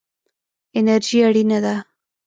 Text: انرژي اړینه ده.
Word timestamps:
انرژي 0.79 1.17
اړینه 1.27 1.57
ده. 1.63 1.75